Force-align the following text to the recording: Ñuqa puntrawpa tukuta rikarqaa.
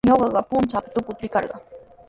Ñuqa 0.09 0.41
puntrawpa 0.49 0.89
tukuta 0.93 1.21
rikarqaa. 1.25 1.61